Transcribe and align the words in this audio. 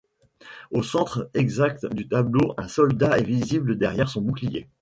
Au 0.71 0.81
centre 0.81 1.29
exact 1.35 1.85
du 1.85 2.07
tableau 2.07 2.55
un 2.57 2.67
soldat 2.67 3.19
est 3.19 3.23
visible 3.23 3.77
derrière 3.77 4.09
son 4.09 4.21
bouclier. 4.21 4.67